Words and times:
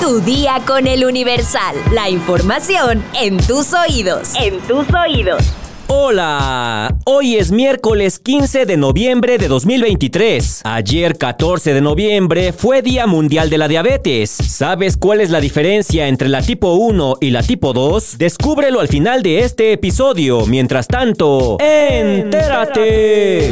Tu 0.00 0.20
día 0.20 0.60
con 0.66 0.86
el 0.86 1.04
Universal. 1.04 1.76
La 1.92 2.08
información 2.10 3.02
en 3.20 3.38
tus 3.38 3.72
oídos. 3.72 4.32
En 4.34 4.60
tus 4.60 4.86
oídos. 4.92 5.42
Hola, 5.86 6.96
hoy 7.04 7.36
es 7.36 7.50
miércoles 7.50 8.18
15 8.18 8.66
de 8.66 8.76
noviembre 8.76 9.38
de 9.38 9.48
2023. 9.48 10.62
Ayer 10.64 11.16
14 11.16 11.74
de 11.74 11.80
noviembre 11.80 12.52
fue 12.52 12.82
Día 12.82 13.06
Mundial 13.06 13.50
de 13.50 13.58
la 13.58 13.68
Diabetes. 13.68 14.30
¿Sabes 14.30 14.96
cuál 14.96 15.20
es 15.20 15.30
la 15.30 15.40
diferencia 15.40 16.08
entre 16.08 16.28
la 16.28 16.42
tipo 16.42 16.74
1 16.74 17.16
y 17.20 17.30
la 17.30 17.42
tipo 17.42 17.72
2? 17.72 18.18
Descúbrelo 18.18 18.80
al 18.80 18.88
final 18.88 19.22
de 19.22 19.40
este 19.40 19.72
episodio. 19.72 20.46
Mientras 20.46 20.86
tanto, 20.86 21.58
entérate. 21.60 23.50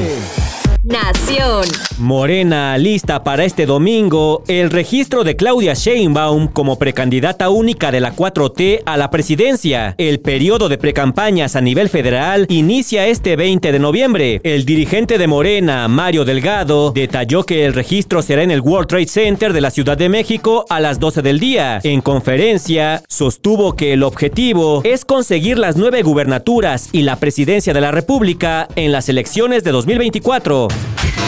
Nación. 0.83 1.65
Morena 2.03 2.77
lista 2.79 3.23
para 3.23 3.45
este 3.45 3.65
domingo 3.65 4.43
el 4.49 4.71
registro 4.71 5.23
de 5.23 5.37
Claudia 5.37 5.75
Sheinbaum 5.75 6.49
como 6.49 6.77
precandidata 6.77 7.49
única 7.49 7.93
de 7.93 8.01
la 8.01 8.17
4T 8.17 8.83
a 8.85 8.97
la 8.97 9.09
presidencia. 9.09 9.95
El 9.99 10.19
periodo 10.19 10.69
de 10.69 10.79
precampañas 10.79 11.55
a 11.55 11.61
nivel 11.61 11.89
federal 11.89 12.47
inicia 12.49 13.07
este 13.07 13.37
20 13.37 13.71
de 13.71 13.79
noviembre. 13.79 14.41
El 14.43 14.65
dirigente 14.65 15.17
de 15.17 15.29
Morena, 15.29 15.87
Mario 15.87 16.25
Delgado, 16.25 16.91
detalló 16.91 17.45
que 17.45 17.65
el 17.65 17.73
registro 17.73 18.21
será 18.21 18.43
en 18.43 18.51
el 18.51 18.63
World 18.63 18.89
Trade 18.89 19.07
Center 19.07 19.53
de 19.53 19.61
la 19.61 19.71
Ciudad 19.71 19.97
de 19.97 20.09
México 20.09 20.67
a 20.71 20.81
las 20.81 20.99
12 20.99 21.23
del 21.23 21.39
día. 21.39 21.79
En 21.85 22.01
conferencia, 22.01 23.05
sostuvo 23.09 23.77
que 23.77 23.93
el 23.93 24.03
objetivo 24.03 24.81
es 24.83 25.05
conseguir 25.05 25.57
las 25.57 25.77
nueve 25.77 26.03
gubernaturas 26.03 26.89
y 26.91 27.03
la 27.03 27.15
presidencia 27.15 27.73
de 27.73 27.81
la 27.81 27.93
República 27.93 28.67
en 28.75 28.91
las 28.91 29.09
elecciones 29.09 29.63
de 29.63 29.71
2024. 29.71 30.67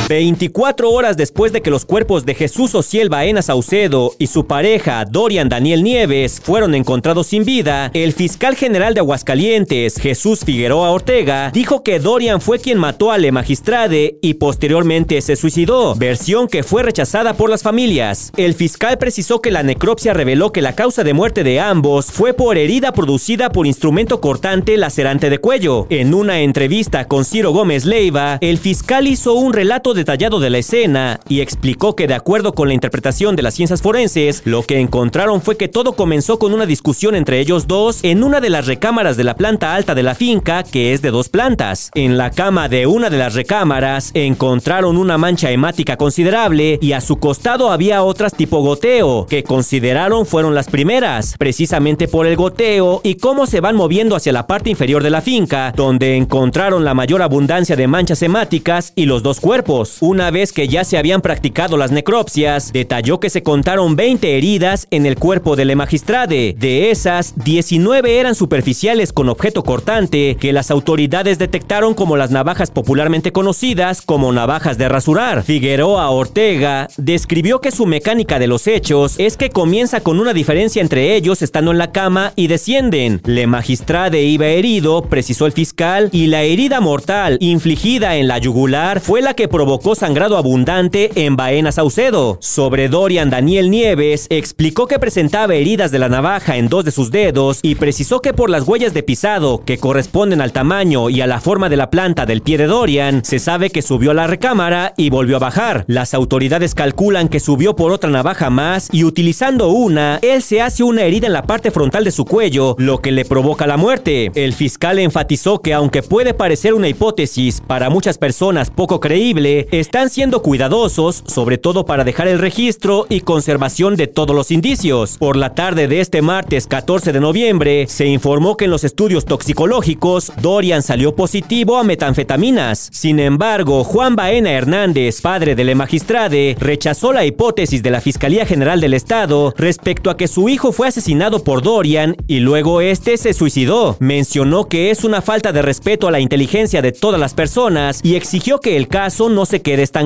24 0.08 0.63
horas 0.64 1.16
después 1.16 1.52
de 1.52 1.60
que 1.60 1.70
los 1.70 1.84
cuerpos 1.84 2.24
de 2.24 2.34
Jesús 2.34 2.74
Ociel 2.74 3.10
Baena 3.10 3.42
Saucedo 3.42 4.12
y 4.18 4.28
su 4.28 4.46
pareja 4.46 5.04
Dorian 5.04 5.48
Daniel 5.48 5.82
Nieves 5.82 6.40
fueron 6.42 6.74
encontrados 6.74 7.26
sin 7.26 7.44
vida, 7.44 7.90
el 7.92 8.12
fiscal 8.12 8.56
general 8.56 8.94
de 8.94 9.00
Aguascalientes, 9.00 9.96
Jesús 9.96 10.40
Figueroa 10.44 10.90
Ortega, 10.90 11.50
dijo 11.52 11.82
que 11.82 11.98
Dorian 11.98 12.40
fue 12.40 12.58
quien 12.58 12.78
mató 12.78 13.12
a 13.12 13.18
Le 13.18 13.30
Magistrade 13.30 14.18
y 14.22 14.34
posteriormente 14.34 15.20
se 15.20 15.36
suicidó, 15.36 15.94
versión 15.94 16.48
que 16.48 16.62
fue 16.62 16.82
rechazada 16.82 17.34
por 17.34 17.50
las 17.50 17.62
familias. 17.62 18.32
El 18.36 18.54
fiscal 18.54 18.96
precisó 18.96 19.40
que 19.40 19.50
la 19.50 19.62
necropsia 19.62 20.14
reveló 20.14 20.50
que 20.50 20.62
la 20.62 20.74
causa 20.74 21.04
de 21.04 21.12
muerte 21.12 21.44
de 21.44 21.60
ambos 21.60 22.06
fue 22.06 22.32
por 22.32 22.56
herida 22.56 22.92
producida 22.92 23.50
por 23.50 23.66
instrumento 23.66 24.20
cortante 24.20 24.76
lacerante 24.78 25.28
de 25.28 25.38
cuello. 25.38 25.86
En 25.90 26.14
una 26.14 26.40
entrevista 26.40 27.06
con 27.06 27.24
Ciro 27.24 27.52
Gómez 27.52 27.84
Leiva, 27.84 28.38
el 28.40 28.58
fiscal 28.58 29.06
hizo 29.06 29.34
un 29.34 29.52
relato 29.52 29.92
detallado 29.92 30.40
de 30.40 30.43
la 30.50 30.58
escena 30.58 31.20
y 31.28 31.40
explicó 31.40 31.96
que 31.96 32.06
de 32.06 32.14
acuerdo 32.14 32.52
con 32.52 32.68
la 32.68 32.74
interpretación 32.74 33.36
de 33.36 33.42
las 33.42 33.54
ciencias 33.54 33.82
forenses, 33.82 34.42
lo 34.44 34.62
que 34.62 34.80
encontraron 34.80 35.42
fue 35.42 35.56
que 35.56 35.68
todo 35.68 35.92
comenzó 35.94 36.38
con 36.38 36.54
una 36.54 36.66
discusión 36.66 37.14
entre 37.14 37.40
ellos 37.40 37.66
dos 37.66 38.00
en 38.02 38.22
una 38.22 38.40
de 38.40 38.50
las 38.50 38.66
recámaras 38.66 39.16
de 39.16 39.24
la 39.24 39.36
planta 39.36 39.74
alta 39.74 39.94
de 39.94 40.02
la 40.02 40.14
finca, 40.14 40.62
que 40.62 40.92
es 40.92 41.02
de 41.02 41.10
dos 41.10 41.28
plantas. 41.28 41.90
En 41.94 42.16
la 42.16 42.30
cama 42.30 42.68
de 42.68 42.86
una 42.86 43.10
de 43.10 43.18
las 43.18 43.34
recámaras 43.34 44.10
encontraron 44.14 44.96
una 44.96 45.18
mancha 45.18 45.50
hemática 45.50 45.96
considerable 45.96 46.78
y 46.80 46.92
a 46.92 47.00
su 47.00 47.16
costado 47.16 47.70
había 47.70 48.02
otras 48.02 48.34
tipo 48.34 48.60
goteo, 48.60 49.26
que 49.26 49.44
consideraron 49.44 50.26
fueron 50.26 50.54
las 50.54 50.68
primeras, 50.68 51.36
precisamente 51.38 52.08
por 52.08 52.26
el 52.26 52.36
goteo 52.36 53.00
y 53.02 53.16
cómo 53.16 53.46
se 53.46 53.60
van 53.60 53.76
moviendo 53.76 54.16
hacia 54.16 54.32
la 54.32 54.46
parte 54.46 54.70
inferior 54.70 55.02
de 55.02 55.10
la 55.10 55.20
finca, 55.20 55.72
donde 55.74 56.16
encontraron 56.16 56.84
la 56.84 56.94
mayor 56.94 57.22
abundancia 57.22 57.76
de 57.76 57.86
manchas 57.86 58.22
hemáticas 58.22 58.92
y 58.96 59.06
los 59.06 59.22
dos 59.22 59.40
cuerpos. 59.40 59.98
Una 60.00 60.30
vez 60.34 60.52
que 60.52 60.68
ya 60.68 60.84
se 60.84 60.98
habían 60.98 61.22
practicado 61.22 61.78
las 61.78 61.90
necropsias, 61.90 62.72
detalló 62.72 63.20
que 63.20 63.30
se 63.30 63.42
contaron 63.42 63.96
20 63.96 64.36
heridas 64.36 64.86
en 64.90 65.06
el 65.06 65.16
cuerpo 65.16 65.56
de 65.56 65.64
Le 65.64 65.76
Magistrade. 65.76 66.54
De 66.58 66.90
esas, 66.90 67.32
19 67.42 68.18
eran 68.18 68.34
superficiales 68.34 69.14
con 69.14 69.30
objeto 69.30 69.62
cortante 69.62 70.36
que 70.38 70.52
las 70.52 70.70
autoridades 70.70 71.38
detectaron 71.38 71.94
como 71.94 72.18
las 72.18 72.30
navajas 72.30 72.70
popularmente 72.70 73.32
conocidas 73.32 74.02
como 74.02 74.32
navajas 74.32 74.76
de 74.76 74.88
rasurar. 74.88 75.42
Figueroa 75.44 76.10
Ortega 76.10 76.88
describió 76.96 77.60
que 77.60 77.70
su 77.70 77.86
mecánica 77.86 78.38
de 78.38 78.48
los 78.48 78.66
hechos 78.66 79.14
es 79.18 79.36
que 79.36 79.50
comienza 79.50 80.00
con 80.00 80.18
una 80.18 80.34
diferencia 80.34 80.82
entre 80.82 81.14
ellos 81.14 81.40
estando 81.42 81.70
en 81.70 81.78
la 81.78 81.92
cama 81.92 82.32
y 82.34 82.48
descienden. 82.48 83.20
Le 83.24 83.46
Magistrade 83.46 84.22
iba 84.22 84.46
herido, 84.46 85.02
precisó 85.02 85.46
el 85.46 85.52
fiscal, 85.52 86.08
y 86.10 86.26
la 86.26 86.42
herida 86.42 86.80
mortal 86.80 87.38
infligida 87.40 88.16
en 88.16 88.26
la 88.26 88.38
yugular 88.38 89.00
fue 89.00 89.22
la 89.22 89.34
que 89.34 89.46
provocó 89.46 89.94
sangrado 89.94 90.23
abundante 90.32 91.10
en 91.14 91.36
Baena 91.36 91.70
Saucedo. 91.70 92.38
Sobre 92.40 92.88
Dorian 92.88 93.30
Daniel 93.30 93.70
Nieves, 93.70 94.26
explicó 94.30 94.86
que 94.86 94.98
presentaba 94.98 95.54
heridas 95.54 95.90
de 95.90 95.98
la 95.98 96.08
navaja 96.08 96.56
en 96.56 96.68
dos 96.68 96.84
de 96.84 96.90
sus 96.90 97.10
dedos 97.10 97.60
y 97.62 97.74
precisó 97.74 98.20
que 98.20 98.32
por 98.32 98.50
las 98.50 98.66
huellas 98.66 98.94
de 98.94 99.02
pisado, 99.02 99.62
que 99.64 99.78
corresponden 99.78 100.40
al 100.40 100.52
tamaño 100.52 101.10
y 101.10 101.20
a 101.20 101.26
la 101.26 101.40
forma 101.40 101.68
de 101.68 101.76
la 101.76 101.90
planta 101.90 102.26
del 102.26 102.40
pie 102.40 102.58
de 102.58 102.66
Dorian, 102.66 103.24
se 103.24 103.38
sabe 103.38 103.70
que 103.70 103.82
subió 103.82 104.12
a 104.12 104.14
la 104.14 104.26
recámara 104.26 104.94
y 104.96 105.10
volvió 105.10 105.36
a 105.36 105.40
bajar. 105.40 105.84
Las 105.86 106.14
autoridades 106.14 106.74
calculan 106.74 107.28
que 107.28 107.40
subió 107.40 107.76
por 107.76 107.92
otra 107.92 108.10
navaja 108.10 108.48
más 108.48 108.88
y 108.92 109.04
utilizando 109.04 109.68
una, 109.68 110.18
él 110.22 110.42
se 110.42 110.62
hace 110.62 110.82
una 110.82 111.02
herida 111.02 111.26
en 111.26 111.32
la 111.32 111.42
parte 111.42 111.70
frontal 111.70 112.04
de 112.04 112.10
su 112.10 112.24
cuello, 112.24 112.74
lo 112.78 113.00
que 113.00 113.12
le 113.12 113.24
provoca 113.24 113.66
la 113.66 113.76
muerte. 113.76 114.30
El 114.34 114.54
fiscal 114.54 114.98
enfatizó 114.98 115.60
que 115.60 115.74
aunque 115.74 116.02
puede 116.02 116.34
parecer 116.34 116.74
una 116.74 116.88
hipótesis 116.88 117.60
para 117.60 117.90
muchas 117.90 118.18
personas 118.18 118.70
poco 118.70 119.00
creíble, 119.00 119.68
están 119.70 120.10
siendo 120.14 120.42
cuidadosos, 120.42 121.24
sobre 121.26 121.58
todo 121.58 121.84
para 121.86 122.04
dejar 122.04 122.28
el 122.28 122.38
registro 122.38 123.04
y 123.08 123.22
conservación 123.22 123.96
de 123.96 124.06
todos 124.06 124.36
los 124.36 124.52
indicios. 124.52 125.18
Por 125.18 125.34
la 125.36 125.54
tarde 125.54 125.88
de 125.88 126.00
este 126.00 126.22
martes 126.22 126.68
14 126.68 127.12
de 127.12 127.18
noviembre, 127.18 127.86
se 127.88 128.06
informó 128.06 128.56
que 128.56 128.66
en 128.66 128.70
los 128.70 128.84
estudios 128.84 129.24
toxicológicos, 129.24 130.32
Dorian 130.40 130.84
salió 130.84 131.16
positivo 131.16 131.78
a 131.78 131.82
metanfetaminas. 131.82 132.90
Sin 132.92 133.18
embargo, 133.18 133.82
Juan 133.82 134.14
Baena 134.14 134.52
Hernández, 134.52 135.20
padre 135.20 135.56
de 135.56 135.64
la 135.64 135.74
magistrade, 135.74 136.56
rechazó 136.60 137.12
la 137.12 137.24
hipótesis 137.24 137.82
de 137.82 137.90
la 137.90 138.00
Fiscalía 138.00 138.46
General 138.46 138.80
del 138.80 138.94
Estado 138.94 139.52
respecto 139.58 140.10
a 140.10 140.16
que 140.16 140.28
su 140.28 140.48
hijo 140.48 140.70
fue 140.70 140.86
asesinado 140.86 141.42
por 141.42 141.60
Dorian 141.60 142.14
y 142.28 142.38
luego 142.38 142.80
este 142.80 143.16
se 143.16 143.32
suicidó. 143.32 143.96
Mencionó 143.98 144.68
que 144.68 144.92
es 144.92 145.02
una 145.02 145.22
falta 145.22 145.50
de 145.50 145.62
respeto 145.62 146.06
a 146.06 146.12
la 146.12 146.20
inteligencia 146.20 146.82
de 146.82 146.92
todas 146.92 147.18
las 147.18 147.34
personas 147.34 147.98
y 148.04 148.14
exigió 148.14 148.60
que 148.60 148.76
el 148.76 148.86
caso 148.86 149.28
no 149.28 149.44
se 149.44 149.60
quede 149.60 149.82
estancado. 149.82 150.03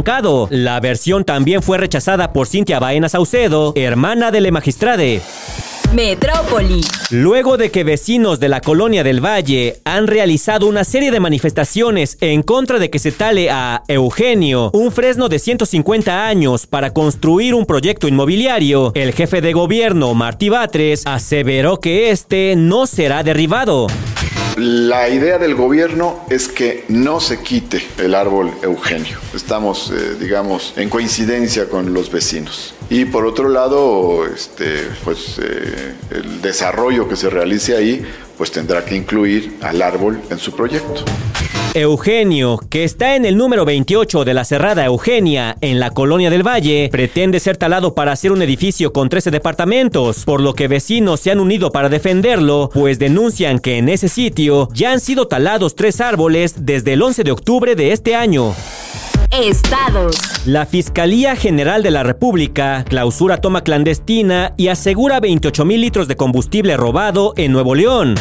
La 0.51 0.81
versión 0.81 1.25
también 1.25 1.63
fue 1.63 1.79
rechazada 1.79 2.33
por 2.33 2.47
Cintia 2.47 2.79
Baena 2.79 3.09
Saucedo, 3.09 3.73
hermana 3.77 4.31
de 4.31 4.41
Le 4.41 4.53
Magistrade. 4.53 5.23
Metrópoli. 5.95 6.83
Luego 7.11 7.57
de 7.57 7.71
que 7.71 7.83
vecinos 7.83 8.41
de 8.41 8.49
la 8.49 8.61
colonia 8.61 9.03
del 9.03 9.25
Valle 9.25 9.81
han 9.85 10.07
realizado 10.07 10.67
una 10.67 10.85
serie 10.85 11.11
de 11.11 11.21
manifestaciones 11.21 12.19
en 12.21 12.43
contra 12.43 12.79
de 12.79 12.91
que 12.91 12.99
se 12.99 13.11
tale 13.11 13.51
a 13.51 13.83
Eugenio 13.89 14.71
un 14.75 14.93
fresno 14.93 15.29
de 15.29 15.39
150 15.39 16.27
años 16.27 16.67
para 16.67 16.93
construir 16.93 17.55
un 17.55 17.65
proyecto 17.65 18.07
inmobiliario, 18.07 18.93
el 18.95 19.13
jefe 19.13 19.41
de 19.41 19.55
gobierno 19.55 20.13
Martí 20.15 20.51
Batres 20.51 21.03
aseveró 21.07 21.81
que 21.81 22.11
este 22.11 22.55
no 22.57 22.87
será 22.87 23.23
derribado. 23.23 23.87
La 24.57 25.09
idea 25.09 25.39
del 25.39 25.55
gobierno 25.55 26.25
es 26.31 26.49
que 26.49 26.85
no 26.89 27.21
se 27.21 27.41
quite 27.41 27.87
el 27.99 28.15
árbol 28.15 28.53
Eugenio. 28.63 29.19
Estamos, 29.33 29.93
eh, 29.95 30.17
digamos, 30.19 30.73
en 30.77 30.89
coincidencia 30.89 31.69
con 31.69 31.95
los 31.95 32.11
vecinos. 32.11 32.75
Y 32.91 33.05
por 33.05 33.25
otro 33.25 33.49
lado, 33.49 34.27
este, 34.27 34.83
pues, 35.05 35.39
eh, 35.41 35.95
el 36.11 36.43
desarrollo 36.43 37.09
que 37.09 37.15
se 37.15 37.31
realice 37.31 37.77
ahí, 37.77 38.05
pues 38.39 38.51
tendrá 38.53 38.85
que 38.85 38.97
incluir 38.97 39.59
al 39.61 39.83
árbol 39.83 40.23
en 40.31 40.39
su 40.39 40.53
proyecto. 40.53 41.05
Eugenio, 41.75 42.59
que 42.71 42.85
está 42.85 43.15
en 43.15 43.27
el 43.27 43.37
número 43.37 43.65
28 43.65 44.25
de 44.25 44.33
la 44.33 44.45
Cerrada 44.45 44.87
Eugenia, 44.87 45.57
en 45.61 45.79
la 45.79 45.91
Colonia 45.91 46.31
del 46.31 46.47
Valle, 46.47 46.89
pretende 46.91 47.41
ser 47.41 47.57
talado 47.57 47.95
para 47.95 48.13
hacer 48.13 48.33
un 48.33 48.41
edificio 48.41 48.93
con 48.93 49.09
13 49.09 49.31
departamentos, 49.31 50.25
por 50.25 50.41
lo 50.41 50.55
que 50.55 50.67
vecinos 50.67 51.21
se 51.21 51.31
han 51.31 51.41
unido 51.41 51.71
para 51.71 51.89
defenderlo, 51.89 52.71
pues 52.73 52.99
denuncian 52.99 53.59
que 53.59 53.77
en 53.77 53.91
ese 53.91 54.09
sitio 54.09 54.69
ya 54.73 54.93
han 54.93 55.01
sido 55.01 55.29
talados 55.29 55.75
tres 55.75 56.01
árboles 56.01 56.65
desde 56.65 56.95
el 56.95 57.03
11 57.03 57.25
de 57.25 57.33
octubre 57.33 57.75
de 57.75 57.93
este 57.93 58.15
año. 58.15 58.55
Estados. 59.31 60.17
La 60.47 60.67
Fiscalía 60.67 61.37
General 61.37 61.83
de 61.83 61.91
la 61.91 62.03
República 62.03 62.85
clausura 62.89 63.39
toma 63.41 63.63
clandestina 63.63 64.55
y 64.57 64.69
asegura 64.69 65.21
28 65.21 65.65
mil 65.65 65.81
litros 65.81 66.09
de 66.09 66.17
combustible 66.17 66.77
robado 66.77 67.35
en 67.37 67.53
Nuevo 67.53 67.75
León. 67.75 68.15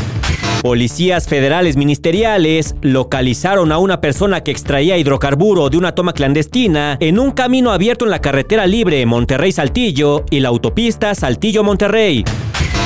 Policías 0.62 1.27
federales 1.27 1.77
ministeriales 1.77 2.75
localizaron 2.81 3.71
a 3.71 3.77
una 3.77 4.01
persona 4.01 4.42
que 4.42 4.51
extraía 4.51 4.98
hidrocarburo 4.98 5.69
de 5.69 5.77
una 5.77 5.94
toma 5.94 6.13
clandestina 6.13 6.98
en 7.00 7.19
un 7.19 7.31
camino 7.31 7.71
abierto 7.71 8.06
en 8.06 8.12
la 8.12 8.19
carretera 8.19 8.68
libre 8.68 9.06
Monterrey-Saltillo 9.06 10.25
y 10.30 10.39
la 10.39 10.50
autopista 10.50 11.13
Saltillo-Monterrey. 11.13 12.25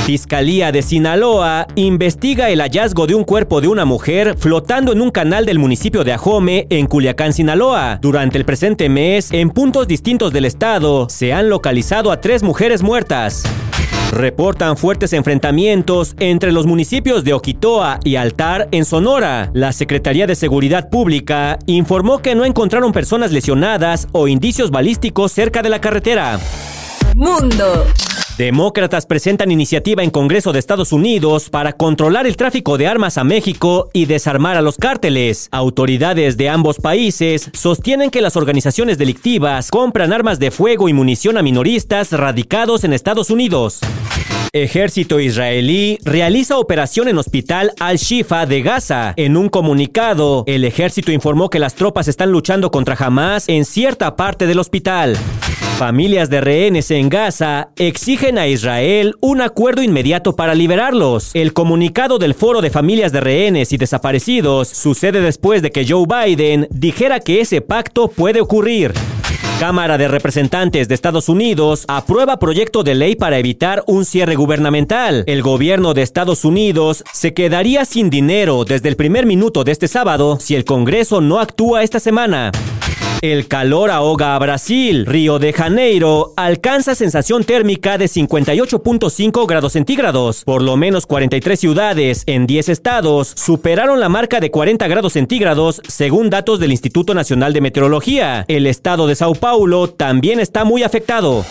Fiscalía 0.04 0.72
de 0.72 0.82
Sinaloa 0.82 1.68
investiga 1.76 2.50
el 2.50 2.60
hallazgo 2.60 3.06
de 3.06 3.14
un 3.14 3.22
cuerpo 3.22 3.60
de 3.60 3.68
una 3.68 3.84
mujer 3.84 4.34
flotando 4.36 4.90
en 4.90 5.00
un 5.00 5.12
canal 5.12 5.46
del 5.46 5.60
municipio 5.60 6.02
de 6.02 6.12
Ajome, 6.12 6.66
en 6.70 6.86
Culiacán, 6.86 7.32
Sinaloa. 7.32 8.00
Durante 8.02 8.36
el 8.36 8.44
presente 8.44 8.88
mes, 8.88 9.30
en 9.30 9.50
puntos 9.50 9.86
distintos 9.86 10.32
del 10.32 10.44
estado, 10.44 11.08
se 11.08 11.32
han 11.32 11.48
localizado 11.48 12.10
a 12.10 12.20
tres 12.20 12.42
mujeres 12.42 12.82
muertas. 12.82 13.44
Reportan 14.10 14.76
fuertes 14.76 15.12
enfrentamientos 15.12 16.16
entre 16.18 16.50
los 16.50 16.66
municipios 16.66 17.22
de 17.22 17.34
Oquitoa 17.34 18.00
y 18.02 18.16
Altar 18.16 18.68
en 18.72 18.84
Sonora. 18.84 19.52
La 19.54 19.72
Secretaría 19.72 20.26
de 20.26 20.34
Seguridad 20.34 20.90
Pública 20.90 21.60
informó 21.66 22.18
que 22.18 22.34
no 22.34 22.44
encontraron 22.44 22.90
personas 22.90 23.30
lesionadas 23.30 24.08
o 24.10 24.26
indicios 24.26 24.72
balísticos 24.72 25.30
cerca 25.30 25.62
de 25.62 25.70
la 25.70 25.80
carretera. 25.80 26.40
Mundo. 27.14 27.86
Demócratas 28.38 29.06
presentan 29.06 29.50
iniciativa 29.50 30.02
en 30.02 30.10
Congreso 30.10 30.52
de 30.52 30.58
Estados 30.58 30.92
Unidos 30.92 31.50
para 31.50 31.74
controlar 31.74 32.26
el 32.26 32.36
tráfico 32.36 32.78
de 32.78 32.86
armas 32.86 33.18
a 33.18 33.24
México 33.24 33.90
y 33.92 34.06
desarmar 34.06 34.56
a 34.56 34.62
los 34.62 34.78
cárteles. 34.78 35.48
Autoridades 35.50 36.36
de 36.36 36.48
ambos 36.48 36.78
países 36.78 37.50
sostienen 37.52 38.10
que 38.10 38.22
las 38.22 38.36
organizaciones 38.36 38.96
delictivas 38.96 39.70
compran 39.70 40.12
armas 40.12 40.38
de 40.38 40.50
fuego 40.50 40.88
y 40.88 40.92
munición 40.92 41.36
a 41.36 41.42
minoristas 41.42 42.12
radicados 42.12 42.84
en 42.84 42.94
Estados 42.94 43.30
Unidos. 43.30 43.80
Ejército 44.54 45.18
israelí 45.18 45.98
realiza 46.04 46.58
operación 46.58 47.08
en 47.08 47.16
Hospital 47.16 47.72
Al-Shifa 47.80 48.44
de 48.44 48.60
Gaza. 48.60 49.14
En 49.16 49.36
un 49.36 49.48
comunicado, 49.48 50.44
el 50.46 50.64
ejército 50.64 51.10
informó 51.10 51.48
que 51.48 51.58
las 51.58 51.74
tropas 51.74 52.06
están 52.06 52.30
luchando 52.32 52.70
contra 52.70 52.94
Hamas 52.94 53.48
en 53.48 53.64
cierta 53.64 54.14
parte 54.14 54.46
del 54.46 54.58
hospital. 54.58 55.16
Familias 55.78 56.30
de 56.30 56.40
rehenes 56.40 56.90
en 56.90 57.08
Gaza 57.08 57.70
exigen 57.76 58.38
a 58.38 58.46
Israel 58.46 59.16
un 59.20 59.40
acuerdo 59.40 59.82
inmediato 59.82 60.36
para 60.36 60.54
liberarlos. 60.54 61.30
El 61.34 61.52
comunicado 61.52 62.18
del 62.18 62.34
Foro 62.34 62.60
de 62.60 62.70
Familias 62.70 63.10
de 63.10 63.20
Rehenes 63.20 63.72
y 63.72 63.78
Desaparecidos 63.78 64.68
sucede 64.68 65.20
después 65.20 65.60
de 65.60 65.72
que 65.72 65.86
Joe 65.88 66.06
Biden 66.06 66.68
dijera 66.70 67.20
que 67.20 67.40
ese 67.40 67.60
pacto 67.60 68.08
puede 68.08 68.40
ocurrir. 68.40 68.92
Cámara 69.58 69.96
de 69.96 70.08
Representantes 70.08 70.88
de 70.88 70.94
Estados 70.94 71.28
Unidos 71.28 71.84
aprueba 71.88 72.38
proyecto 72.38 72.82
de 72.82 72.94
ley 72.94 73.16
para 73.16 73.38
evitar 73.38 73.84
un 73.86 74.04
cierre 74.04 74.34
gubernamental. 74.34 75.24
El 75.26 75.42
gobierno 75.42 75.94
de 75.94 76.02
Estados 76.02 76.44
Unidos 76.44 77.04
se 77.12 77.32
quedaría 77.32 77.84
sin 77.84 78.10
dinero 78.10 78.64
desde 78.64 78.88
el 78.88 78.96
primer 78.96 79.24
minuto 79.24 79.64
de 79.64 79.72
este 79.72 79.88
sábado 79.88 80.38
si 80.40 80.54
el 80.54 80.64
Congreso 80.64 81.20
no 81.20 81.38
actúa 81.38 81.82
esta 81.82 82.00
semana. 82.00 82.50
El 83.22 83.46
calor 83.46 83.92
ahoga 83.92 84.34
a 84.34 84.38
Brasil. 84.40 85.06
Río 85.06 85.38
de 85.38 85.52
Janeiro 85.52 86.32
alcanza 86.36 86.96
sensación 86.96 87.44
térmica 87.44 87.96
de 87.96 88.06
58.5 88.06 89.46
grados 89.46 89.74
centígrados. 89.74 90.42
Por 90.42 90.60
lo 90.60 90.76
menos 90.76 91.06
43 91.06 91.60
ciudades 91.60 92.24
en 92.26 92.48
10 92.48 92.68
estados 92.68 93.32
superaron 93.36 94.00
la 94.00 94.08
marca 94.08 94.40
de 94.40 94.50
40 94.50 94.88
grados 94.88 95.12
centígrados 95.12 95.80
según 95.86 96.30
datos 96.30 96.58
del 96.58 96.72
Instituto 96.72 97.14
Nacional 97.14 97.52
de 97.52 97.60
Meteorología. 97.60 98.44
El 98.48 98.66
estado 98.66 99.06
de 99.06 99.14
Sao 99.14 99.36
Paulo 99.36 99.88
también 99.88 100.40
está 100.40 100.64
muy 100.64 100.82
afectado. 100.82 101.44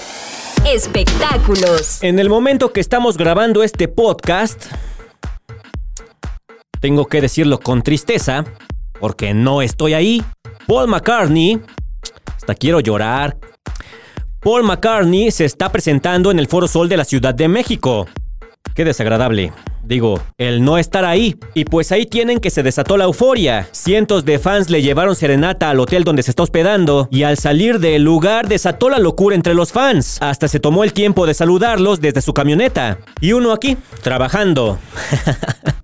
Espectáculos. 0.65 2.03
En 2.03 2.19
el 2.19 2.27
momento 2.27 2.73
que 2.73 2.81
estamos 2.81 3.15
grabando 3.15 3.63
este 3.63 3.87
podcast, 3.87 4.65
tengo 6.81 7.05
que 7.05 7.21
decirlo 7.21 7.61
con 7.61 7.81
tristeza, 7.81 8.43
porque 8.99 9.33
no 9.33 9.61
estoy 9.61 9.93
ahí. 9.93 10.21
Paul 10.71 10.87
McCartney, 10.87 11.59
hasta 12.33 12.55
quiero 12.55 12.79
llorar. 12.79 13.35
Paul 14.39 14.63
McCartney 14.63 15.29
se 15.29 15.43
está 15.43 15.69
presentando 15.69 16.31
en 16.31 16.39
el 16.39 16.47
Foro 16.47 16.65
Sol 16.65 16.87
de 16.87 16.95
la 16.95 17.03
Ciudad 17.03 17.35
de 17.35 17.49
México. 17.49 18.07
Qué 18.73 18.85
desagradable. 18.85 19.51
Digo, 19.83 20.21
el 20.37 20.63
no 20.63 20.77
estar 20.77 21.03
ahí. 21.03 21.35
Y 21.55 21.65
pues 21.65 21.91
ahí 21.91 22.05
tienen 22.05 22.39
que 22.39 22.49
se 22.49 22.63
desató 22.63 22.95
la 22.95 23.03
euforia. 23.03 23.67
Cientos 23.73 24.23
de 24.23 24.39
fans 24.39 24.69
le 24.69 24.81
llevaron 24.81 25.13
serenata 25.13 25.69
al 25.69 25.81
hotel 25.81 26.05
donde 26.05 26.23
se 26.23 26.31
está 26.31 26.43
hospedando 26.43 27.09
y 27.11 27.23
al 27.23 27.37
salir 27.37 27.79
del 27.79 28.03
lugar 28.03 28.47
desató 28.47 28.89
la 28.89 28.99
locura 28.99 29.35
entre 29.35 29.53
los 29.53 29.73
fans. 29.73 30.19
Hasta 30.21 30.47
se 30.47 30.61
tomó 30.61 30.85
el 30.85 30.93
tiempo 30.93 31.27
de 31.27 31.33
saludarlos 31.33 31.99
desde 31.99 32.21
su 32.21 32.33
camioneta. 32.33 32.97
Y 33.19 33.33
uno 33.33 33.51
aquí, 33.51 33.75
trabajando. 34.03 34.79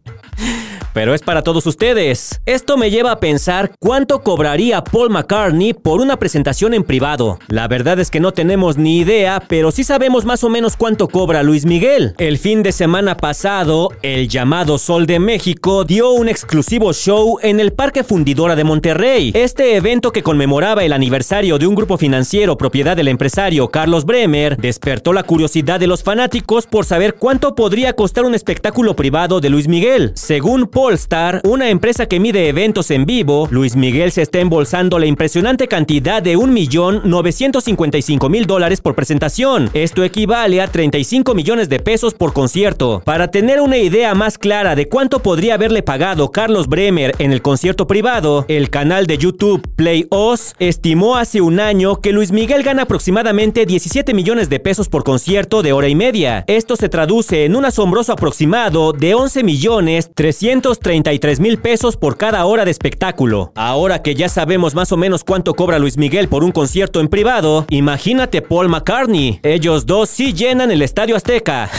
pero 0.98 1.14
es 1.14 1.22
para 1.22 1.44
todos 1.44 1.68
ustedes. 1.68 2.42
Esto 2.48 2.76
me 2.76 2.90
lleva 2.90 3.12
a 3.12 3.20
pensar 3.20 3.70
cuánto 3.78 4.24
cobraría 4.24 4.84
Paul 4.84 5.12
McCartney 5.12 5.76
por 5.76 6.02
una 6.02 6.18
presentación 6.18 6.74
en 6.74 6.84
privado. 6.84 7.38
La 7.50 7.68
verdad 7.68 8.00
es 8.00 8.10
que 8.10 8.20
no 8.20 8.32
tenemos 8.32 8.78
ni 8.78 8.98
idea, 8.98 9.44
pero 9.48 9.70
sí 9.70 9.84
sabemos 9.84 10.26
más 10.26 10.44
o 10.44 10.50
menos 10.50 10.76
cuánto 10.76 11.08
cobra 11.08 11.44
Luis 11.44 11.68
Miguel. 11.68 12.16
El 12.18 12.40
fin 12.40 12.64
de 12.64 12.72
semana 12.72 13.16
pasado, 13.16 13.90
el 14.02 14.28
llamado 14.28 14.80
Sol 14.80 15.06
de 15.06 15.20
México 15.20 15.84
dio 15.84 16.10
un 16.14 16.30
exclusivo 16.30 16.92
show 16.94 17.38
en 17.44 17.60
el 17.60 17.74
Parque 17.74 18.04
Fundidora 18.04 18.56
de 18.56 18.64
Monterrey. 18.64 19.32
Este 19.36 19.76
evento 19.76 20.12
que 20.12 20.24
conmemoraba 20.24 20.84
el 20.84 20.94
aniversario 20.94 21.60
de 21.60 21.68
un 21.68 21.76
grupo 21.76 22.00
financiero 22.00 22.58
propiedad 22.58 22.98
del 22.98 23.10
empresario 23.10 23.68
Carlos 23.68 24.04
Bremer 24.04 24.58
despertó 24.58 25.14
la 25.14 25.22
curiosidad 25.22 25.80
de 25.80 25.86
los 25.86 26.02
fanáticos 26.02 26.66
por 26.66 26.86
saber 26.86 27.14
cuánto 27.14 27.54
podría 27.54 27.94
costar 27.94 28.26
un 28.26 28.34
espectáculo 28.34 28.96
privado 28.96 29.40
de 29.40 29.52
Luis 29.52 29.68
Miguel. 29.68 30.14
Según 30.16 30.66
Paul 30.66 30.87
Star, 30.94 31.42
una 31.44 31.70
empresa 31.70 32.08
que 32.08 32.20
mide 32.20 32.48
eventos 32.48 32.92
en 32.92 33.06
vivo, 33.06 33.48
Luis 33.52 33.76
Miguel 33.76 34.12
se 34.12 34.22
está 34.22 34.40
embolsando 34.40 35.00
la 35.00 35.06
impresionante 35.06 35.68
cantidad 35.68 36.22
de 36.22 36.38
1.955.000 36.38 38.46
dólares 38.46 38.82
por 38.82 38.96
presentación. 38.96 39.70
Esto 39.74 40.04
equivale 40.04 40.62
a 40.62 40.68
35 40.68 41.34
millones 41.34 41.70
de 41.70 41.80
pesos 41.80 42.14
por 42.14 42.34
concierto. 42.34 43.02
Para 43.06 43.30
tener 43.30 43.62
una 43.62 43.78
idea 43.78 44.14
más 44.16 44.38
clara 44.38 44.76
de 44.76 44.88
cuánto 44.88 45.20
podría 45.20 45.56
haberle 45.56 45.84
pagado 45.84 46.32
Carlos 46.32 46.68
Bremer 46.68 47.16
en 47.20 47.32
el 47.32 47.42
concierto 47.42 47.88
privado, 47.88 48.46
el 48.48 48.70
canal 48.70 49.08
de 49.08 49.18
YouTube 49.18 49.68
Play 49.76 50.08
Oz 50.10 50.56
estimó 50.60 51.18
hace 51.18 51.42
un 51.42 51.60
año 51.60 51.98
que 51.98 52.12
Luis 52.12 52.32
Miguel 52.32 52.64
gana 52.64 52.84
aproximadamente 52.84 53.66
17 53.66 54.14
millones 54.14 54.50
de 54.50 54.60
pesos 54.60 54.90
por 54.90 55.04
concierto 55.04 55.62
de 55.62 55.74
hora 55.74 55.88
y 55.88 55.96
media. 55.96 56.44
Esto 56.48 56.76
se 56.76 56.90
traduce 56.90 57.46
en 57.46 57.56
un 57.56 57.66
asombroso 57.66 58.14
aproximado 58.14 58.94
de 58.94 59.16
11 59.16 59.44
millones 59.44 60.12
300 60.14 60.77
33 60.80 61.40
mil 61.40 61.58
pesos 61.58 61.98
por 61.98 62.18
cada 62.18 62.46
hora 62.46 62.66
de 62.66 62.72
espectáculo. 62.72 63.52
Ahora 63.56 64.02
que 64.02 64.16
ya 64.16 64.30
sabemos 64.30 64.76
más 64.76 64.92
o 64.92 64.98
menos 64.98 65.24
cuánto 65.24 65.54
cobra 65.54 65.80
Luis 65.80 65.98
Miguel 65.98 66.28
por 66.28 66.44
un 66.44 66.52
concierto 66.52 67.00
en 67.00 67.08
privado, 67.08 67.66
imagínate 67.70 68.42
Paul 68.42 68.70
McCartney. 68.70 69.40
Ellos 69.44 69.86
dos 69.86 70.10
sí 70.10 70.34
llenan 70.34 70.72
el 70.72 70.82
Estadio 70.82 71.16
Azteca. 71.16 71.70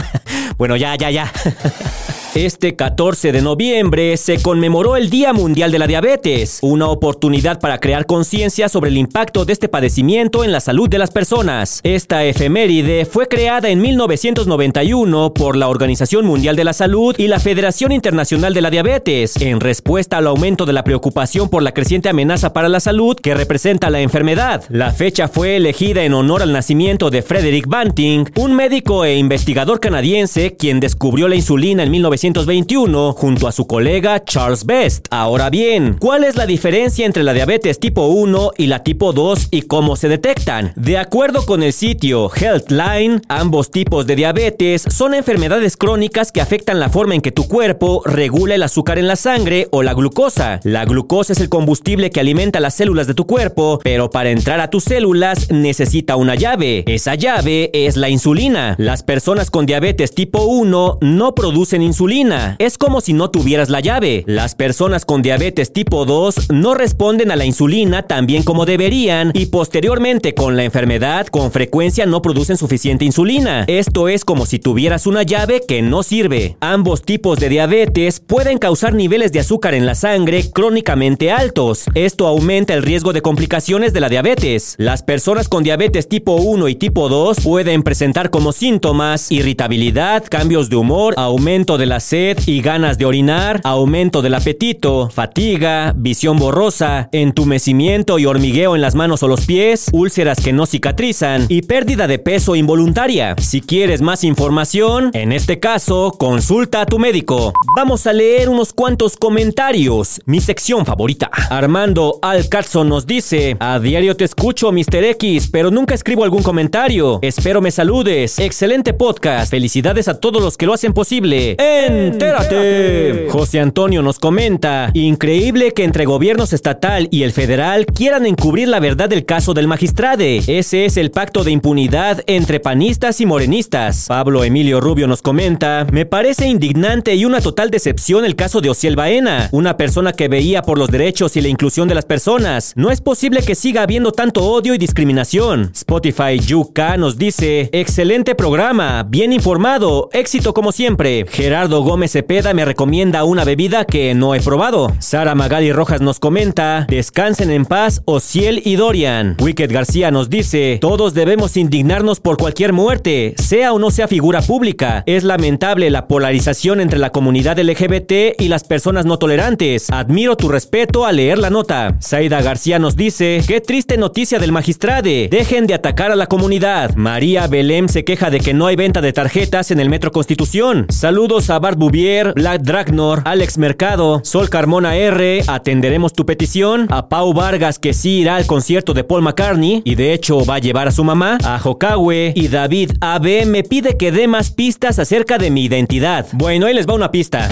bueno, 0.58 0.76
ya, 0.76 0.96
ya, 0.96 1.10
ya. 1.10 1.32
Este 2.34 2.76
14 2.76 3.30
de 3.30 3.42
noviembre 3.42 4.16
se 4.16 4.40
conmemoró 4.40 4.96
el 4.96 5.10
Día 5.10 5.34
Mundial 5.34 5.70
de 5.70 5.78
la 5.78 5.86
Diabetes, 5.86 6.60
una 6.62 6.88
oportunidad 6.88 7.60
para 7.60 7.78
crear 7.78 8.06
conciencia 8.06 8.70
sobre 8.70 8.88
el 8.88 8.96
impacto 8.96 9.44
de 9.44 9.52
este 9.52 9.68
padecimiento 9.68 10.42
en 10.42 10.50
la 10.50 10.60
salud 10.60 10.88
de 10.88 10.96
las 10.96 11.10
personas. 11.10 11.80
Esta 11.82 12.24
efeméride 12.24 13.04
fue 13.04 13.28
creada 13.28 13.68
en 13.68 13.82
1991 13.82 15.34
por 15.34 15.56
la 15.56 15.68
Organización 15.68 16.24
Mundial 16.24 16.56
de 16.56 16.64
la 16.64 16.72
Salud 16.72 17.14
y 17.18 17.28
la 17.28 17.38
Federación 17.38 17.92
Internacional 17.92 18.54
de 18.54 18.62
la 18.62 18.70
Diabetes, 18.70 19.36
en 19.36 19.60
respuesta 19.60 20.16
al 20.16 20.26
aumento 20.26 20.64
de 20.64 20.72
la 20.72 20.84
preocupación 20.84 21.50
por 21.50 21.62
la 21.62 21.74
creciente 21.74 22.08
amenaza 22.08 22.54
para 22.54 22.70
la 22.70 22.80
salud 22.80 23.14
que 23.14 23.34
representa 23.34 23.90
la 23.90 24.00
enfermedad. 24.00 24.64
La 24.70 24.92
fecha 24.92 25.28
fue 25.28 25.56
elegida 25.56 26.02
en 26.02 26.14
honor 26.14 26.40
al 26.40 26.54
nacimiento 26.54 27.10
de 27.10 27.20
Frederick 27.20 27.66
Banting, 27.66 28.24
un 28.36 28.56
médico 28.56 29.04
e 29.04 29.18
investigador 29.18 29.80
canadiense 29.80 30.56
quien 30.56 30.80
descubrió 30.80 31.28
la 31.28 31.36
insulina 31.36 31.82
en 31.82 31.92
19 31.92 32.21
1921 32.22 33.14
junto 33.14 33.48
a 33.48 33.52
su 33.52 33.66
colega 33.66 34.24
Charles 34.24 34.64
Best. 34.64 35.06
Ahora 35.10 35.50
bien, 35.50 35.96
¿cuál 35.98 36.22
es 36.22 36.36
la 36.36 36.46
diferencia 36.46 37.04
entre 37.04 37.24
la 37.24 37.32
diabetes 37.32 37.80
tipo 37.80 38.06
1 38.06 38.52
y 38.56 38.68
la 38.68 38.84
tipo 38.84 39.12
2 39.12 39.48
y 39.50 39.62
cómo 39.62 39.96
se 39.96 40.08
detectan? 40.08 40.72
De 40.76 40.98
acuerdo 40.98 41.44
con 41.44 41.64
el 41.64 41.72
sitio 41.72 42.30
Healthline, 42.32 43.22
ambos 43.26 43.72
tipos 43.72 44.06
de 44.06 44.14
diabetes 44.14 44.84
son 44.88 45.14
enfermedades 45.14 45.76
crónicas 45.76 46.30
que 46.30 46.40
afectan 46.40 46.78
la 46.78 46.90
forma 46.90 47.16
en 47.16 47.22
que 47.22 47.32
tu 47.32 47.48
cuerpo 47.48 48.02
regula 48.04 48.54
el 48.54 48.62
azúcar 48.62 49.00
en 49.00 49.08
la 49.08 49.16
sangre 49.16 49.66
o 49.72 49.82
la 49.82 49.92
glucosa. 49.92 50.60
La 50.62 50.84
glucosa 50.84 51.32
es 51.32 51.40
el 51.40 51.48
combustible 51.48 52.10
que 52.10 52.20
alimenta 52.20 52.60
las 52.60 52.74
células 52.74 53.08
de 53.08 53.14
tu 53.14 53.26
cuerpo, 53.26 53.80
pero 53.82 54.10
para 54.10 54.30
entrar 54.30 54.60
a 54.60 54.70
tus 54.70 54.84
células 54.84 55.50
necesita 55.50 56.14
una 56.14 56.36
llave. 56.36 56.84
Esa 56.86 57.16
llave 57.16 57.70
es 57.72 57.96
la 57.96 58.10
insulina. 58.10 58.76
Las 58.78 59.02
personas 59.02 59.50
con 59.50 59.66
diabetes 59.66 60.14
tipo 60.14 60.44
1 60.44 60.98
no 61.00 61.34
producen 61.34 61.82
insulina 61.82 62.11
es 62.58 62.76
como 62.76 63.00
si 63.00 63.14
no 63.14 63.30
tuvieras 63.30 63.70
la 63.70 63.80
llave. 63.80 64.22
Las 64.26 64.54
personas 64.54 65.06
con 65.06 65.22
diabetes 65.22 65.72
tipo 65.72 66.04
2 66.04 66.50
no 66.50 66.74
responden 66.74 67.30
a 67.30 67.36
la 67.36 67.46
insulina 67.46 68.02
tan 68.02 68.26
bien 68.26 68.42
como 68.42 68.66
deberían 68.66 69.30
y 69.32 69.46
posteriormente 69.46 70.34
con 70.34 70.54
la 70.54 70.64
enfermedad 70.64 71.28
con 71.28 71.50
frecuencia 71.50 72.04
no 72.04 72.20
producen 72.20 72.58
suficiente 72.58 73.06
insulina. 73.06 73.64
Esto 73.66 74.08
es 74.08 74.26
como 74.26 74.44
si 74.44 74.58
tuvieras 74.58 75.06
una 75.06 75.22
llave 75.22 75.62
que 75.66 75.80
no 75.80 76.02
sirve. 76.02 76.58
Ambos 76.60 77.00
tipos 77.00 77.38
de 77.38 77.48
diabetes 77.48 78.20
pueden 78.20 78.58
causar 78.58 78.92
niveles 78.92 79.32
de 79.32 79.40
azúcar 79.40 79.72
en 79.72 79.86
la 79.86 79.94
sangre 79.94 80.50
crónicamente 80.52 81.30
altos. 81.30 81.86
Esto 81.94 82.26
aumenta 82.26 82.74
el 82.74 82.82
riesgo 82.82 83.14
de 83.14 83.22
complicaciones 83.22 83.94
de 83.94 84.00
la 84.00 84.10
diabetes. 84.10 84.74
Las 84.76 85.02
personas 85.02 85.48
con 85.48 85.64
diabetes 85.64 86.10
tipo 86.10 86.34
1 86.34 86.68
y 86.68 86.74
tipo 86.74 87.08
2 87.08 87.40
pueden 87.40 87.82
presentar 87.82 88.28
como 88.28 88.52
síntomas 88.52 89.32
irritabilidad, 89.32 90.24
cambios 90.28 90.68
de 90.68 90.76
humor, 90.76 91.14
aumento 91.16 91.78
de 91.78 91.86
la 91.86 92.01
sed 92.02 92.38
y 92.46 92.60
ganas 92.60 92.98
de 92.98 93.06
orinar, 93.06 93.60
aumento 93.64 94.20
del 94.20 94.34
apetito, 94.34 95.08
fatiga, 95.08 95.94
visión 95.96 96.38
borrosa, 96.38 97.08
entumecimiento 97.12 98.18
y 98.18 98.26
hormigueo 98.26 98.74
en 98.74 98.82
las 98.82 98.94
manos 98.94 99.22
o 99.22 99.28
los 99.28 99.46
pies, 99.46 99.88
úlceras 99.92 100.40
que 100.40 100.52
no 100.52 100.66
cicatrizan 100.66 101.46
y 101.48 101.62
pérdida 101.62 102.06
de 102.06 102.18
peso 102.18 102.56
involuntaria. 102.56 103.34
Si 103.38 103.60
quieres 103.60 104.02
más 104.02 104.24
información, 104.24 105.10
en 105.14 105.32
este 105.32 105.58
caso, 105.58 106.14
consulta 106.18 106.82
a 106.82 106.86
tu 106.86 106.98
médico. 106.98 107.52
Vamos 107.76 108.06
a 108.06 108.12
leer 108.12 108.48
unos 108.48 108.72
cuantos 108.72 109.16
comentarios, 109.16 110.20
mi 110.26 110.40
sección 110.40 110.84
favorita. 110.84 111.30
Armando 111.50 112.18
Alcatzo 112.22 112.84
nos 112.84 113.06
dice, 113.06 113.56
a 113.60 113.78
diario 113.78 114.16
te 114.16 114.24
escucho, 114.24 114.72
Mr. 114.72 115.04
X, 115.04 115.48
pero 115.50 115.70
nunca 115.70 115.94
escribo 115.94 116.24
algún 116.24 116.42
comentario. 116.42 117.18
Espero 117.22 117.60
me 117.60 117.70
saludes. 117.70 118.38
Excelente 118.38 118.92
podcast. 118.92 119.50
Felicidades 119.50 120.08
a 120.08 120.18
todos 120.18 120.42
los 120.42 120.56
que 120.56 120.66
lo 120.66 120.74
hacen 120.74 120.92
posible. 120.92 121.56
¡Entérate! 121.92 123.26
José 123.28 123.60
Antonio 123.60 124.00
nos 124.00 124.18
comenta, 124.18 124.90
increíble 124.94 125.72
que 125.72 125.84
entre 125.84 126.06
gobiernos 126.06 126.54
estatal 126.54 127.08
y 127.10 127.22
el 127.22 127.32
federal 127.32 127.84
quieran 127.84 128.24
encubrir 128.24 128.68
la 128.68 128.80
verdad 128.80 129.10
del 129.10 129.26
caso 129.26 129.52
del 129.52 129.68
magistrade. 129.68 130.42
Ese 130.46 130.86
es 130.86 130.96
el 130.96 131.10
pacto 131.10 131.44
de 131.44 131.50
impunidad 131.50 132.22
entre 132.26 132.60
panistas 132.60 133.20
y 133.20 133.26
morenistas. 133.26 134.06
Pablo 134.08 134.42
Emilio 134.42 134.80
Rubio 134.80 135.06
nos 135.06 135.20
comenta, 135.20 135.86
me 135.92 136.06
parece 136.06 136.46
indignante 136.46 137.14
y 137.14 137.26
una 137.26 137.42
total 137.42 137.70
decepción 137.70 138.24
el 138.24 138.36
caso 138.36 138.62
de 138.62 138.70
Ociel 138.70 138.96
Baena, 138.96 139.50
una 139.52 139.76
persona 139.76 140.12
que 140.12 140.28
veía 140.28 140.62
por 140.62 140.78
los 140.78 140.88
derechos 140.88 141.36
y 141.36 141.42
la 141.42 141.48
inclusión 141.48 141.88
de 141.88 141.94
las 141.94 142.06
personas. 142.06 142.72
No 142.74 142.90
es 142.90 143.02
posible 143.02 143.42
que 143.42 143.54
siga 143.54 143.82
habiendo 143.82 144.12
tanto 144.12 144.44
odio 144.44 144.74
y 144.74 144.78
discriminación. 144.78 145.70
Spotify 145.74 146.38
Yuka 146.38 146.96
nos 146.96 147.18
dice, 147.18 147.68
excelente 147.72 148.34
programa, 148.34 149.02
bien 149.02 149.32
informado, 149.34 150.08
éxito 150.12 150.54
como 150.54 150.72
siempre. 150.72 151.26
Gerardo 151.28 151.81
Gómez 151.82 152.12
Cepeda 152.12 152.54
me 152.54 152.64
recomienda 152.64 153.24
una 153.24 153.44
bebida 153.44 153.84
que 153.84 154.14
no 154.14 154.34
he 154.34 154.40
probado. 154.40 154.92
Sara 154.98 155.34
Magali 155.34 155.72
Rojas 155.72 156.00
nos 156.00 156.18
comenta, 156.18 156.86
descansen 156.88 157.50
en 157.50 157.64
paz 157.64 158.02
Ociel 158.04 158.62
y 158.64 158.76
Dorian. 158.76 159.36
Wicked 159.40 159.72
García 159.72 160.10
nos 160.10 160.30
dice, 160.30 160.78
todos 160.80 161.14
debemos 161.14 161.56
indignarnos 161.56 162.20
por 162.20 162.36
cualquier 162.36 162.72
muerte, 162.72 163.34
sea 163.38 163.72
o 163.72 163.78
no 163.78 163.90
sea 163.90 164.08
figura 164.08 164.42
pública. 164.42 165.02
Es 165.06 165.24
lamentable 165.24 165.90
la 165.90 166.08
polarización 166.08 166.80
entre 166.80 166.98
la 166.98 167.10
comunidad 167.10 167.58
LGBT 167.58 168.40
y 168.40 168.48
las 168.48 168.64
personas 168.64 169.06
no 169.06 169.18
tolerantes. 169.18 169.90
Admiro 169.90 170.36
tu 170.36 170.48
respeto 170.48 171.06
al 171.06 171.16
leer 171.16 171.38
la 171.38 171.50
nota. 171.50 171.96
Saida 172.00 172.42
García 172.42 172.78
nos 172.78 172.96
dice, 172.96 173.42
qué 173.46 173.60
triste 173.60 173.96
noticia 173.96 174.38
del 174.38 174.52
magistrade. 174.52 175.28
Dejen 175.30 175.66
de 175.66 175.74
atacar 175.74 176.10
a 176.10 176.16
la 176.16 176.26
comunidad. 176.26 176.94
María 176.96 177.46
Belém 177.46 177.88
se 177.88 178.04
queja 178.04 178.30
de 178.30 178.40
que 178.40 178.54
no 178.54 178.66
hay 178.66 178.76
venta 178.76 179.00
de 179.00 179.12
tarjetas 179.12 179.70
en 179.70 179.80
el 179.80 179.88
Metro 179.88 180.12
Constitución. 180.12 180.86
Saludos 180.88 181.50
a 181.50 181.58
Bart 181.62 181.78
Bouvier, 181.78 182.34
Black 182.34 182.62
Dragnor, 182.62 183.22
Alex 183.24 183.56
Mercado, 183.56 184.20
Sol 184.24 184.50
Carmona 184.50 184.96
R. 184.96 185.44
Atenderemos 185.46 186.12
tu 186.12 186.26
petición. 186.26 186.88
A 186.90 187.08
Pau 187.08 187.32
Vargas 187.32 187.78
que 187.78 187.94
sí 187.94 188.18
irá 188.18 188.34
al 188.34 188.46
concierto 188.46 188.94
de 188.94 189.04
Paul 189.04 189.22
McCartney 189.22 189.80
y 189.84 189.94
de 189.94 190.12
hecho 190.12 190.44
va 190.44 190.56
a 190.56 190.58
llevar 190.58 190.88
a 190.88 190.90
su 190.90 191.04
mamá. 191.04 191.38
A 191.44 191.60
Jokawe 191.60 192.32
y 192.34 192.48
David 192.48 192.94
AB 193.00 193.46
me 193.46 193.62
pide 193.62 193.96
que 193.96 194.10
dé 194.10 194.26
más 194.26 194.50
pistas 194.50 194.98
acerca 194.98 195.38
de 195.38 195.52
mi 195.52 195.64
identidad. 195.64 196.26
Bueno, 196.32 196.66
ahí 196.66 196.74
les 196.74 196.88
va 196.88 196.94
una 196.94 197.12
pista. 197.12 197.48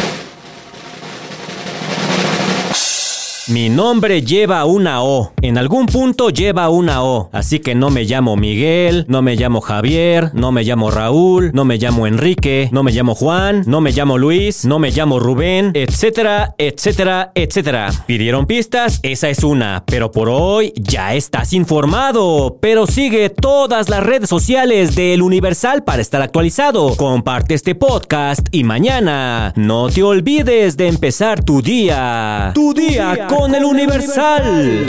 Mi 3.50 3.69
nombre 3.69 4.23
lleva 4.23 4.64
una 4.64 5.02
O. 5.02 5.33
En 5.42 5.59
algún 5.59 5.87
punto 5.87 6.30
lleva 6.30 6.69
una 6.69 7.02
O. 7.02 7.30
Así 7.33 7.59
que 7.59 7.75
no 7.75 7.90
me 7.90 8.04
llamo 8.04 8.37
Miguel, 8.37 9.04
no 9.09 9.23
me 9.23 9.35
llamo 9.35 9.61
Javier, 9.61 10.30
no 10.35 10.52
me 10.52 10.62
llamo 10.62 10.92
Raúl, 10.92 11.50
no 11.52 11.64
me 11.64 11.76
llamo 11.76 12.07
Enrique, 12.07 12.69
no 12.71 12.85
me 12.85 12.92
llamo 12.92 13.16
Juan, 13.16 13.64
no 13.66 13.80
me 13.80 13.90
llamo 13.90 14.19
Luis, 14.19 14.64
no 14.64 14.78
me 14.78 14.92
llamo 14.92 15.19
Rubén, 15.19 15.73
etcétera, 15.75 16.54
etcétera, 16.59 17.33
etcétera. 17.35 17.90
¿Pidieron 18.07 18.47
pistas? 18.47 19.00
Esa 19.02 19.28
es 19.30 19.42
una. 19.42 19.83
Pero 19.85 20.12
por 20.12 20.28
hoy 20.28 20.73
ya 20.76 21.14
estás 21.14 21.52
informado. 21.52 22.57
Pero 22.61 22.87
sigue 22.87 23.30
todas 23.30 23.88
las 23.88 24.04
redes 24.04 24.28
sociales 24.28 24.95
del 24.95 25.23
Universal 25.23 25.83
para 25.83 26.02
estar 26.02 26.23
actualizado. 26.23 26.95
Comparte 26.95 27.54
este 27.54 27.75
podcast 27.75 28.47
y 28.52 28.62
mañana 28.62 29.52
no 29.57 29.88
te 29.88 30.04
olvides 30.04 30.76
de 30.76 30.87
empezar 30.87 31.42
tu 31.42 31.62
día. 31.62 32.52
Tu 32.54 32.73
día 32.75 33.26
con 33.26 33.40
con 33.41 33.55
el 33.55 33.65
Universal. 33.65 34.85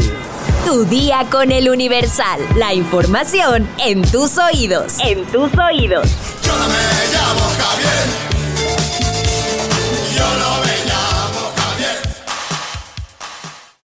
Tu 0.66 0.84
día 0.84 1.26
con 1.32 1.54
el 1.54 1.70
Universal. 1.70 2.42
La 2.58 2.74
información 2.74 3.66
en 3.78 4.02
tus 4.02 4.38
oídos. 4.38 4.98
En 5.00 5.24
tus 5.28 5.50
oídos. 5.58 6.10
Yo 6.44 6.52
no 6.58 6.68
me 6.68 6.76
llamo 7.14 7.46
Javier. 7.58 8.08
Yo 10.18 10.28
no 10.38 10.66
me 10.66 10.71